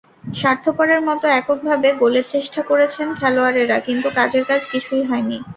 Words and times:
স্বার্থপরের 0.33 1.01
মতো 1.07 1.25
এককভাবে 1.39 1.89
গোলের 2.01 2.25
চেষ্টা 2.29 2.61
করেছেন 2.69 3.07
খেলোয়াড়েরা, 3.19 3.77
কিন্তু 3.87 4.07
কাজের 4.17 4.43
কাজ 4.49 4.61
কিছুই 4.73 5.03
হয়নি। 5.09 5.37